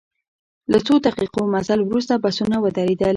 له 0.71 0.77
څو 0.85 0.93
دقیقو 1.07 1.41
مزل 1.53 1.79
وروسته 1.83 2.13
بسونه 2.23 2.55
ودرېدل. 2.59 3.09